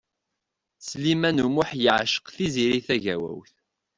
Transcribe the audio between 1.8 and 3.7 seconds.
yewceq Tiziri Tagawawt.